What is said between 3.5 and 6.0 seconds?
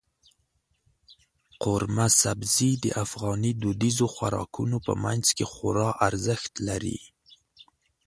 دودیزو خوراکونو په منځ کې خورا